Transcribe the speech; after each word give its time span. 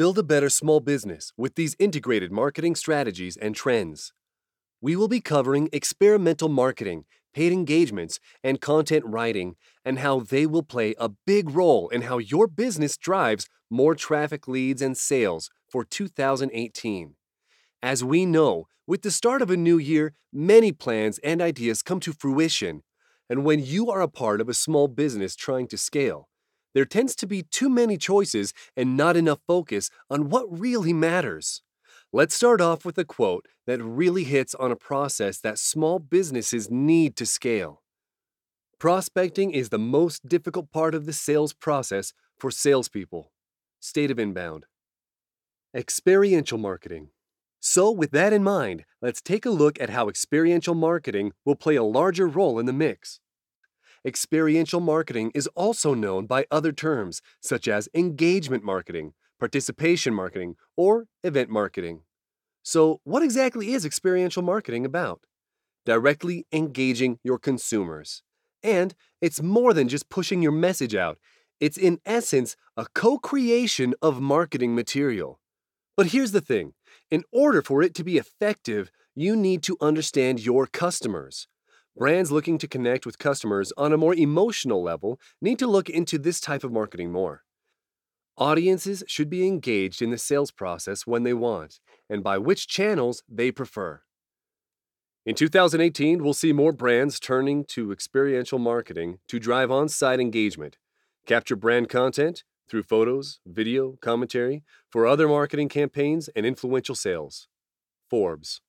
Build 0.00 0.16
a 0.16 0.22
better 0.22 0.48
small 0.48 0.80
business 0.80 1.30
with 1.36 1.56
these 1.56 1.76
integrated 1.78 2.32
marketing 2.32 2.74
strategies 2.74 3.36
and 3.36 3.54
trends. 3.54 4.14
We 4.80 4.96
will 4.96 5.08
be 5.08 5.20
covering 5.20 5.68
experiential 5.74 6.48
marketing, 6.48 7.04
paid 7.34 7.52
engagements, 7.52 8.18
and 8.42 8.62
content 8.62 9.04
writing, 9.04 9.56
and 9.84 9.98
how 9.98 10.20
they 10.20 10.46
will 10.46 10.62
play 10.62 10.94
a 10.98 11.10
big 11.26 11.50
role 11.50 11.90
in 11.90 12.00
how 12.00 12.16
your 12.16 12.46
business 12.46 12.96
drives 12.96 13.46
more 13.68 13.94
traffic 13.94 14.48
leads 14.48 14.80
and 14.80 14.96
sales 14.96 15.50
for 15.68 15.84
2018. 15.84 17.16
As 17.82 18.02
we 18.02 18.24
know, 18.24 18.68
with 18.86 19.02
the 19.02 19.10
start 19.10 19.42
of 19.42 19.50
a 19.50 19.56
new 19.58 19.76
year, 19.76 20.14
many 20.32 20.72
plans 20.72 21.18
and 21.18 21.42
ideas 21.42 21.82
come 21.82 22.00
to 22.00 22.14
fruition. 22.14 22.84
And 23.28 23.44
when 23.44 23.62
you 23.62 23.90
are 23.90 24.00
a 24.00 24.08
part 24.08 24.40
of 24.40 24.48
a 24.48 24.54
small 24.54 24.88
business 24.88 25.36
trying 25.36 25.68
to 25.68 25.76
scale, 25.76 26.29
there 26.74 26.84
tends 26.84 27.14
to 27.16 27.26
be 27.26 27.42
too 27.42 27.68
many 27.68 27.96
choices 27.96 28.52
and 28.76 28.96
not 28.96 29.16
enough 29.16 29.40
focus 29.46 29.90
on 30.08 30.28
what 30.30 30.46
really 30.50 30.92
matters. 30.92 31.62
Let's 32.12 32.34
start 32.34 32.60
off 32.60 32.84
with 32.84 32.98
a 32.98 33.04
quote 33.04 33.46
that 33.66 33.82
really 33.82 34.24
hits 34.24 34.54
on 34.56 34.72
a 34.72 34.76
process 34.76 35.38
that 35.40 35.58
small 35.58 35.98
businesses 35.98 36.70
need 36.70 37.16
to 37.16 37.26
scale. 37.26 37.82
Prospecting 38.78 39.52
is 39.52 39.68
the 39.68 39.78
most 39.78 40.28
difficult 40.28 40.72
part 40.72 40.94
of 40.94 41.06
the 41.06 41.12
sales 41.12 41.52
process 41.52 42.12
for 42.38 42.50
salespeople. 42.50 43.30
State 43.78 44.10
of 44.10 44.18
Inbound. 44.18 44.64
Experiential 45.74 46.58
marketing. 46.58 47.10
So, 47.60 47.90
with 47.90 48.10
that 48.12 48.32
in 48.32 48.42
mind, 48.42 48.84
let's 49.02 49.20
take 49.20 49.44
a 49.44 49.50
look 49.50 49.80
at 49.80 49.90
how 49.90 50.08
experiential 50.08 50.74
marketing 50.74 51.32
will 51.44 51.56
play 51.56 51.76
a 51.76 51.84
larger 51.84 52.26
role 52.26 52.58
in 52.58 52.66
the 52.66 52.72
mix. 52.72 53.20
Experiential 54.02 54.80
marketing 54.80 55.30
is 55.34 55.46
also 55.48 55.92
known 55.92 56.24
by 56.24 56.46
other 56.50 56.72
terms, 56.72 57.20
such 57.42 57.68
as 57.68 57.86
engagement 57.94 58.64
marketing, 58.64 59.12
participation 59.38 60.14
marketing, 60.14 60.56
or 60.74 61.06
event 61.22 61.50
marketing. 61.50 62.00
So, 62.62 63.00
what 63.04 63.22
exactly 63.22 63.72
is 63.74 63.84
experiential 63.84 64.42
marketing 64.42 64.86
about? 64.86 65.20
Directly 65.84 66.46
engaging 66.50 67.18
your 67.22 67.38
consumers. 67.38 68.22
And 68.62 68.94
it's 69.20 69.42
more 69.42 69.74
than 69.74 69.88
just 69.88 70.08
pushing 70.08 70.40
your 70.40 70.52
message 70.52 70.94
out, 70.94 71.18
it's 71.60 71.76
in 71.76 71.98
essence 72.06 72.56
a 72.78 72.86
co 72.94 73.18
creation 73.18 73.94
of 74.00 74.18
marketing 74.18 74.74
material. 74.74 75.40
But 75.94 76.06
here's 76.06 76.32
the 76.32 76.40
thing 76.40 76.72
in 77.10 77.24
order 77.32 77.60
for 77.60 77.82
it 77.82 77.94
to 77.96 78.04
be 78.04 78.16
effective, 78.16 78.90
you 79.14 79.36
need 79.36 79.62
to 79.64 79.76
understand 79.78 80.40
your 80.40 80.66
customers. 80.66 81.48
Brands 82.00 82.32
looking 82.32 82.56
to 82.56 82.66
connect 82.66 83.04
with 83.04 83.18
customers 83.18 83.74
on 83.76 83.92
a 83.92 83.98
more 83.98 84.14
emotional 84.14 84.82
level 84.82 85.20
need 85.42 85.58
to 85.58 85.66
look 85.66 85.90
into 85.90 86.16
this 86.16 86.40
type 86.40 86.64
of 86.64 86.72
marketing 86.72 87.12
more. 87.12 87.42
Audiences 88.38 89.04
should 89.06 89.28
be 89.28 89.46
engaged 89.46 90.00
in 90.00 90.08
the 90.08 90.16
sales 90.16 90.50
process 90.50 91.06
when 91.06 91.24
they 91.24 91.34
want 91.34 91.78
and 92.08 92.24
by 92.24 92.38
which 92.38 92.66
channels 92.66 93.22
they 93.28 93.52
prefer. 93.52 94.00
In 95.26 95.34
2018, 95.34 96.24
we'll 96.24 96.32
see 96.32 96.54
more 96.54 96.72
brands 96.72 97.20
turning 97.20 97.66
to 97.66 97.92
experiential 97.92 98.58
marketing 98.58 99.18
to 99.28 99.38
drive 99.38 99.70
on 99.70 99.90
site 99.90 100.20
engagement, 100.20 100.78
capture 101.26 101.54
brand 101.54 101.90
content 101.90 102.44
through 102.66 102.84
photos, 102.84 103.40
video, 103.44 103.98
commentary 104.00 104.64
for 104.88 105.06
other 105.06 105.28
marketing 105.28 105.68
campaigns 105.68 106.30
and 106.34 106.46
influential 106.46 106.94
sales. 106.94 107.46
Forbes. 108.08 108.62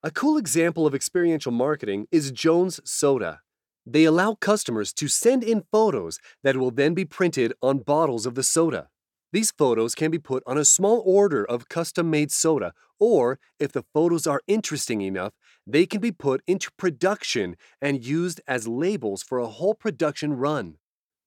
A 0.00 0.12
cool 0.12 0.36
example 0.36 0.86
of 0.86 0.94
experiential 0.94 1.50
marketing 1.50 2.06
is 2.12 2.30
Jones 2.30 2.78
Soda. 2.84 3.40
They 3.84 4.04
allow 4.04 4.36
customers 4.36 4.92
to 4.92 5.08
send 5.08 5.42
in 5.42 5.64
photos 5.72 6.20
that 6.44 6.56
will 6.56 6.70
then 6.70 6.94
be 6.94 7.04
printed 7.04 7.52
on 7.62 7.78
bottles 7.78 8.24
of 8.24 8.36
the 8.36 8.44
soda. 8.44 8.90
These 9.32 9.50
photos 9.50 9.96
can 9.96 10.12
be 10.12 10.20
put 10.20 10.44
on 10.46 10.56
a 10.56 10.64
small 10.64 11.02
order 11.04 11.44
of 11.44 11.68
custom 11.68 12.10
made 12.10 12.30
soda, 12.30 12.74
or 13.00 13.40
if 13.58 13.72
the 13.72 13.84
photos 13.92 14.24
are 14.24 14.40
interesting 14.46 15.00
enough, 15.00 15.32
they 15.66 15.84
can 15.84 16.00
be 16.00 16.12
put 16.12 16.42
into 16.46 16.70
production 16.78 17.56
and 17.82 18.04
used 18.04 18.40
as 18.46 18.68
labels 18.68 19.24
for 19.24 19.40
a 19.40 19.48
whole 19.48 19.74
production 19.74 20.34
run. 20.34 20.76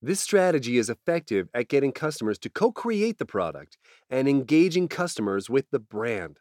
This 0.02 0.22
strategy 0.22 0.78
is 0.78 0.90
effective 0.90 1.50
at 1.54 1.68
getting 1.68 1.92
customers 1.92 2.40
to 2.40 2.50
co 2.50 2.72
create 2.72 3.18
the 3.18 3.26
product 3.26 3.78
and 4.10 4.30
engaging 4.30 4.88
customers 4.88 5.50
with 5.50 5.66
the 5.72 5.80
brand. 5.80 6.40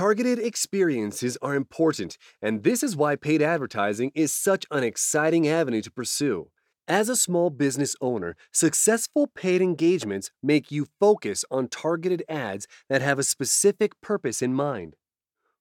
Targeted 0.00 0.38
experiences 0.38 1.36
are 1.42 1.54
important, 1.54 2.16
and 2.40 2.62
this 2.62 2.82
is 2.82 2.96
why 2.96 3.16
paid 3.16 3.42
advertising 3.42 4.12
is 4.14 4.32
such 4.32 4.64
an 4.70 4.82
exciting 4.82 5.46
avenue 5.46 5.82
to 5.82 5.90
pursue. 5.90 6.48
As 6.88 7.10
a 7.10 7.14
small 7.14 7.50
business 7.50 7.94
owner, 8.00 8.34
successful 8.50 9.26
paid 9.26 9.60
engagements 9.60 10.30
make 10.42 10.70
you 10.70 10.86
focus 10.98 11.44
on 11.50 11.68
targeted 11.68 12.24
ads 12.30 12.66
that 12.88 13.02
have 13.02 13.18
a 13.18 13.22
specific 13.22 13.92
purpose 14.00 14.40
in 14.40 14.54
mind. 14.54 14.96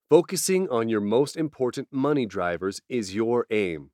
Focusing 0.10 0.70
on 0.70 0.88
your 0.88 1.02
most 1.02 1.36
important 1.36 1.90
money 1.92 2.26
drivers 2.26 2.80
is 2.88 3.14
your 3.14 3.46
aim. 3.52 3.90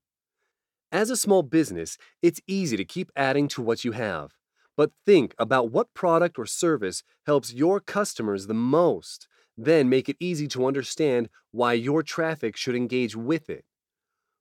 As 0.92 1.10
a 1.10 1.18
small 1.18 1.42
business, 1.42 1.98
it's 2.22 2.40
easy 2.46 2.78
to 2.78 2.86
keep 2.86 3.12
adding 3.16 3.48
to 3.48 3.64
what 3.64 3.84
you 3.84 3.94
have. 3.94 4.34
But 4.78 4.92
think 5.08 5.34
about 5.40 5.72
what 5.72 5.96
product 5.96 6.38
or 6.38 6.46
service 6.46 7.02
helps 7.26 7.52
your 7.52 7.80
customers 7.80 8.46
the 8.46 8.54
most 8.54 9.28
then 9.58 9.90
make 9.90 10.10
it 10.10 10.18
easy 10.20 10.48
to 10.50 10.66
understand 10.66 11.30
why 11.52 11.74
your 11.74 12.04
traffic 12.04 12.58
should 12.58 12.76
engage 12.76 13.16
with 13.16 13.50
it. 13.50 13.66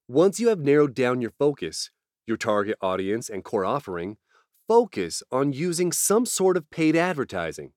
Once 0.09 0.39
you 0.39 0.49
have 0.49 0.61
narrowed 0.61 0.95
down 0.95 1.21
your 1.21 1.31
focus, 1.31 1.91
your 2.27 2.37
target 2.37 2.77
audience, 2.81 3.29
and 3.29 3.45
core 3.45 3.65
offering, 3.65 4.17
focus 4.67 5.23
on 5.31 5.53
using 5.53 5.93
some 5.93 6.27
sort 6.27 6.57
of 6.57 6.69
paid 6.71 6.97
advertising. 6.97 7.73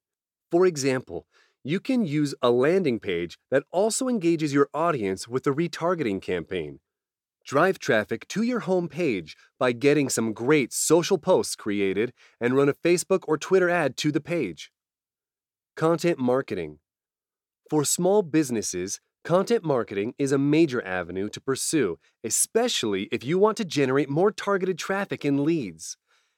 For 0.52 0.66
example, 0.66 1.26
you 1.64 1.80
can 1.80 2.06
use 2.06 2.34
a 2.42 2.50
landing 2.50 3.00
page 3.00 3.38
that 3.52 3.64
also 3.72 4.08
engages 4.08 4.54
your 4.54 4.70
audience 4.74 5.28
with 5.28 5.46
a 5.48 5.52
retargeting 5.52 6.22
campaign. 6.22 6.80
Drive 7.46 7.80
traffic 7.80 8.28
to 8.30 8.42
your 8.42 8.62
home 8.62 8.90
page 8.90 9.38
by 9.58 9.72
getting 9.72 10.10
some 10.10 10.34
great 10.34 10.74
social 10.74 11.18
posts 11.18 11.56
created 11.56 12.14
and 12.42 12.56
run 12.56 12.70
a 12.70 12.74
Facebook 12.74 13.24
or 13.28 13.38
Twitter 13.38 13.70
ad 13.70 13.96
to 13.98 14.12
the 14.12 14.22
page. 14.22 14.72
Content 15.76 16.20
marketing. 16.20 16.80
For 17.70 17.84
small 17.84 18.22
businesses, 18.22 19.02
content 19.26 19.62
marketing 19.62 20.14
is 20.18 20.32
a 20.32 20.38
major 20.38 20.82
avenue 20.86 21.28
to 21.28 21.42
pursue, 21.42 22.00
especially 22.24 23.10
if 23.12 23.26
you 23.26 23.38
want 23.38 23.58
to 23.58 23.66
generate 23.66 24.10
more 24.10 24.32
targeted 24.32 24.78
traffic 24.78 25.26
and 25.26 25.42
leads. 25.42 25.98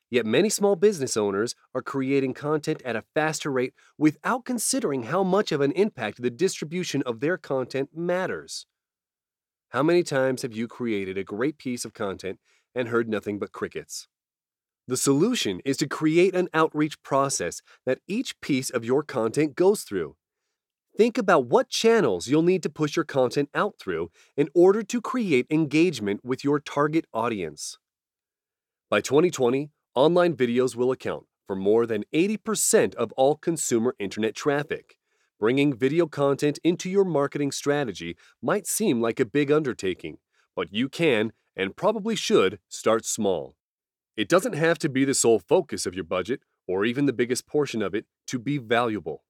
Yet 0.09 0.25
many 0.25 0.49
small 0.49 0.75
business 0.75 1.15
owners 1.15 1.53
are 1.75 1.83
creating 1.83 2.33
content 2.33 2.81
at 2.83 2.95
a 2.95 3.03
faster 3.13 3.51
rate 3.51 3.75
without 3.95 4.43
considering 4.43 5.03
how 5.03 5.23
much 5.23 5.51
of 5.51 5.61
an 5.61 5.71
impact 5.73 6.19
the 6.19 6.31
distribution 6.31 7.03
of 7.05 7.19
their 7.19 7.37
content 7.37 7.89
matters. 7.95 8.65
How 9.69 9.83
many 9.83 10.01
times 10.01 10.41
have 10.41 10.53
you 10.53 10.67
created 10.67 11.15
a 11.15 11.23
great 11.23 11.59
piece 11.59 11.85
of 11.85 11.93
content 11.93 12.39
and 12.73 12.87
heard 12.87 13.07
nothing 13.07 13.37
but 13.37 13.51
crickets? 13.51 14.07
The 14.87 14.97
solution 14.97 15.61
is 15.63 15.77
to 15.77 15.87
create 15.87 16.33
an 16.33 16.49
outreach 16.55 17.03
process 17.03 17.61
that 17.85 17.99
each 18.07 18.41
piece 18.41 18.71
of 18.71 18.83
your 18.83 19.03
content 19.03 19.53
goes 19.55 19.83
through. 19.83 20.15
Think 20.97 21.17
about 21.17 21.45
what 21.45 21.69
channels 21.69 22.27
you'll 22.27 22.41
need 22.41 22.63
to 22.63 22.69
push 22.69 22.95
your 22.95 23.05
content 23.05 23.49
out 23.55 23.75
through 23.79 24.11
in 24.35 24.49
order 24.53 24.83
to 24.83 25.01
create 25.01 25.47
engagement 25.49 26.21
with 26.23 26.43
your 26.43 26.59
target 26.59 27.05
audience. 27.13 27.77
By 28.89 29.01
2020, 29.01 29.69
online 29.95 30.35
videos 30.35 30.75
will 30.75 30.91
account 30.91 31.25
for 31.47 31.55
more 31.55 31.85
than 31.85 32.03
80% 32.13 32.95
of 32.95 33.11
all 33.13 33.35
consumer 33.35 33.95
internet 33.97 34.35
traffic. 34.35 34.97
Bringing 35.39 35.73
video 35.73 36.05
content 36.05 36.59
into 36.63 36.89
your 36.89 37.05
marketing 37.05 37.51
strategy 37.51 38.17
might 38.41 38.67
seem 38.67 38.99
like 38.99 39.19
a 39.19 39.25
big 39.25 39.51
undertaking, 39.51 40.17
but 40.55 40.73
you 40.73 40.89
can 40.89 41.31
and 41.55 41.75
probably 41.75 42.15
should 42.15 42.59
start 42.67 43.05
small. 43.05 43.55
It 44.17 44.27
doesn't 44.27 44.53
have 44.53 44.77
to 44.79 44.89
be 44.89 45.05
the 45.05 45.13
sole 45.13 45.39
focus 45.39 45.85
of 45.85 45.95
your 45.95 46.03
budget 46.03 46.41
or 46.67 46.83
even 46.83 47.05
the 47.05 47.13
biggest 47.13 47.47
portion 47.47 47.81
of 47.81 47.95
it 47.95 48.05
to 48.27 48.37
be 48.37 48.57
valuable. 48.57 49.23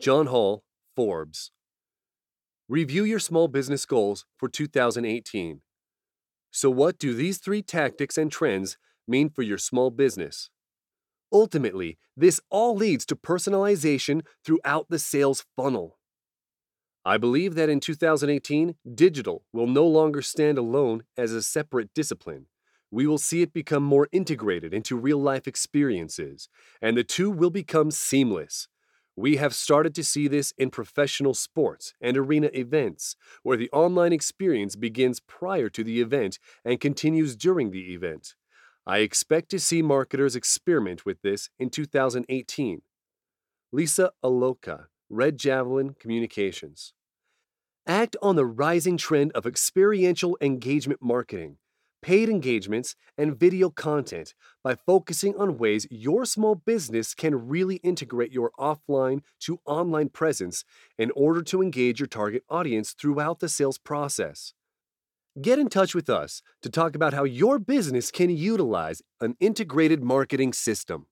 John 0.00 0.26
Hall, 0.26 0.64
Forbes. 1.00 1.50
Review 2.68 3.04
your 3.04 3.18
small 3.18 3.48
business 3.48 3.86
goals 3.86 4.26
for 4.36 4.50
2018. 4.50 5.62
So, 6.50 6.68
what 6.68 6.98
do 6.98 7.14
these 7.14 7.38
three 7.38 7.62
tactics 7.62 8.18
and 8.18 8.30
trends 8.30 8.76
mean 9.08 9.30
for 9.30 9.40
your 9.40 9.56
small 9.56 9.90
business? 9.90 10.50
Ultimately, 11.32 11.96
this 12.14 12.38
all 12.50 12.76
leads 12.76 13.06
to 13.06 13.16
personalization 13.16 14.26
throughout 14.44 14.90
the 14.90 14.98
sales 14.98 15.46
funnel. 15.56 15.98
I 17.02 17.16
believe 17.16 17.54
that 17.54 17.70
in 17.70 17.80
2018, 17.80 18.74
digital 18.94 19.46
will 19.54 19.66
no 19.66 19.86
longer 19.86 20.20
stand 20.20 20.58
alone 20.58 21.04
as 21.16 21.32
a 21.32 21.42
separate 21.42 21.94
discipline. 21.94 22.44
We 22.90 23.06
will 23.06 23.16
see 23.16 23.40
it 23.40 23.54
become 23.54 23.84
more 23.84 24.06
integrated 24.12 24.74
into 24.74 24.98
real 24.98 25.22
life 25.22 25.48
experiences, 25.48 26.50
and 26.82 26.94
the 26.94 27.04
two 27.04 27.30
will 27.30 27.48
become 27.48 27.90
seamless. 27.90 28.68
We 29.16 29.36
have 29.36 29.54
started 29.54 29.94
to 29.96 30.04
see 30.04 30.28
this 30.28 30.52
in 30.56 30.70
professional 30.70 31.34
sports 31.34 31.92
and 32.00 32.16
arena 32.16 32.50
events, 32.54 33.16
where 33.42 33.56
the 33.56 33.70
online 33.70 34.12
experience 34.12 34.76
begins 34.76 35.20
prior 35.20 35.68
to 35.70 35.84
the 35.84 36.00
event 36.00 36.38
and 36.64 36.80
continues 36.80 37.36
during 37.36 37.70
the 37.70 37.92
event. 37.92 38.34
I 38.86 38.98
expect 38.98 39.50
to 39.50 39.60
see 39.60 39.82
marketers 39.82 40.34
experiment 40.34 41.04
with 41.04 41.22
this 41.22 41.50
in 41.58 41.70
2018. 41.70 42.82
Lisa 43.72 44.10
Aloka, 44.24 44.86
Red 45.08 45.38
Javelin 45.38 45.94
Communications. 46.00 46.92
Act 47.86 48.16
on 48.22 48.36
the 48.36 48.46
rising 48.46 48.96
trend 48.96 49.32
of 49.32 49.46
experiential 49.46 50.36
engagement 50.40 51.00
marketing, 51.02 51.58
paid 52.02 52.28
engagements, 52.28 52.96
and 53.18 53.38
video 53.38 53.70
content 53.70 54.34
by 54.62 54.74
focusing 54.74 55.36
on 55.36 55.58
ways 55.58 55.86
your 55.90 56.24
small 56.24 56.54
business 56.54 57.14
can 57.14 57.48
really 57.48 57.76
integrate 57.76 58.32
your 58.32 58.50
offline 58.58 59.20
to 59.40 59.60
online 59.66 60.08
presence 60.08 60.64
in 60.98 61.10
order 61.16 61.42
to 61.42 61.62
engage 61.62 62.00
your 62.00 62.06
target 62.06 62.42
audience 62.48 62.92
throughout 62.92 63.40
the 63.40 63.48
sales 63.48 63.78
process. 63.78 64.54
Get 65.40 65.58
in 65.58 65.68
touch 65.68 65.94
with 65.94 66.10
us 66.10 66.42
to 66.62 66.68
talk 66.68 66.96
about 66.96 67.14
how 67.14 67.24
your 67.24 67.58
business 67.58 68.10
can 68.10 68.30
utilize 68.30 69.00
an 69.20 69.36
integrated 69.38 70.02
marketing 70.02 70.52
system. 70.52 71.06